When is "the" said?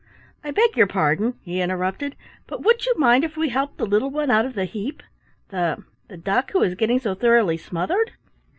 3.77-3.85, 4.55-4.65, 5.49-5.83, 6.07-6.17